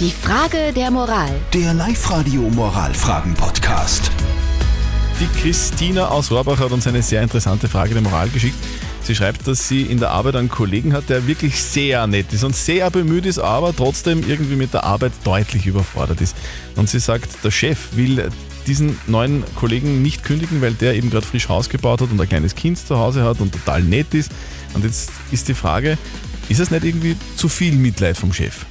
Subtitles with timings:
[0.00, 1.30] Die Frage der Moral.
[1.52, 4.10] Der Live-Radio Moralfragen-Podcast.
[5.20, 8.56] Die Christina aus Rohrbach hat uns eine sehr interessante Frage der Moral geschickt.
[9.04, 12.42] Sie schreibt, dass sie in der Arbeit einen Kollegen hat, der wirklich sehr nett ist
[12.42, 16.34] und sehr bemüht ist, aber trotzdem irgendwie mit der Arbeit deutlich überfordert ist.
[16.74, 18.30] Und sie sagt, der Chef will
[18.66, 22.28] diesen neuen Kollegen nicht kündigen, weil der eben gerade frisch Haus gebaut hat und ein
[22.28, 24.32] kleines Kind zu Hause hat und total nett ist.
[24.74, 25.98] Und jetzt ist die Frage,
[26.48, 28.66] ist es nicht irgendwie zu viel Mitleid vom Chef?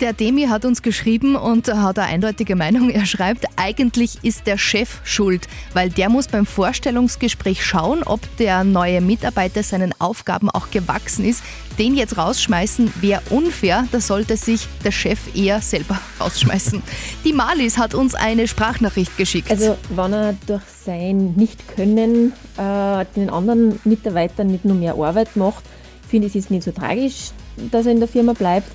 [0.00, 2.88] Der Demi hat uns geschrieben und hat eine eindeutige Meinung.
[2.88, 8.64] Er schreibt, eigentlich ist der Chef schuld, weil der muss beim Vorstellungsgespräch schauen, ob der
[8.64, 11.42] neue Mitarbeiter seinen Aufgaben auch gewachsen ist.
[11.78, 16.82] Den jetzt rausschmeißen wäre unfair, da sollte sich der Chef eher selber rausschmeißen.
[17.26, 19.50] Die Malis hat uns eine Sprachnachricht geschickt.
[19.50, 25.64] Also wenn er durch sein Nicht-Können äh, den anderen Mitarbeitern nicht nur mehr Arbeit macht,
[26.08, 27.32] finde ich es nicht so tragisch,
[27.70, 28.66] dass er in der Firma bleibt.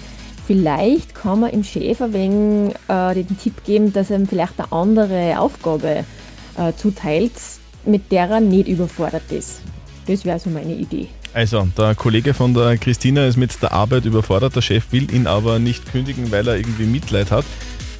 [0.47, 4.71] Vielleicht kann man im ein wenig äh, den Tipp geben, dass er ihm vielleicht eine
[4.71, 6.05] andere Aufgabe
[6.57, 7.33] äh, zuteilt,
[7.85, 9.61] mit der er nicht überfordert ist.
[10.07, 11.07] Das wäre so meine Idee.
[11.33, 15.27] Also, der Kollege von der Christina ist mit der Arbeit überfordert, der Chef will ihn
[15.27, 17.45] aber nicht kündigen, weil er irgendwie Mitleid hat.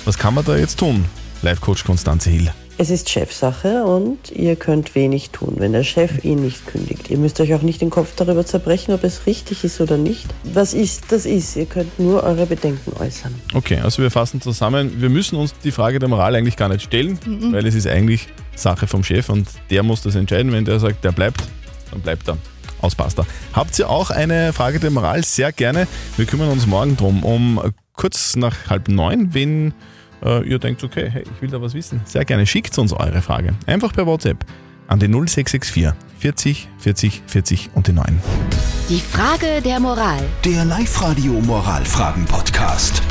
[0.06, 1.04] Was kann man da jetzt tun?
[1.42, 2.52] Live-Coach Konstanze Hill.
[2.78, 7.10] Es ist Chefsache und ihr könnt wenig tun, wenn der Chef ihn nicht kündigt.
[7.10, 10.28] Ihr müsst euch auch nicht den Kopf darüber zerbrechen, ob es richtig ist oder nicht.
[10.44, 11.56] Was ist, das ist.
[11.56, 13.34] Ihr könnt nur eure Bedenken äußern.
[13.54, 15.02] Okay, also wir fassen zusammen.
[15.02, 17.18] Wir müssen uns die Frage der Moral eigentlich gar nicht stellen,
[17.54, 20.52] weil es ist eigentlich Sache vom Chef und der muss das entscheiden.
[20.52, 21.44] Wenn der sagt, der bleibt,
[21.92, 22.38] dann bleibt er.
[22.82, 23.26] Aus Pasta.
[23.54, 25.24] Habt ihr auch eine Frage der Moral?
[25.24, 25.88] Sehr gerne.
[26.18, 27.24] Wir kümmern uns morgen drum.
[27.24, 27.62] Um
[27.94, 29.74] kurz nach halb neun, wenn
[30.24, 32.02] äh, ihr denkt, okay, hey, ich will da was wissen.
[32.06, 32.46] Sehr gerne.
[32.46, 33.54] Schickt uns eure Frage.
[33.66, 34.46] Einfach per WhatsApp
[34.88, 38.22] an die 0664 40 40 40 und die 9.
[38.90, 40.20] Die Frage der Moral.
[40.44, 43.02] Der Live-Radio Moralfragen-Podcast.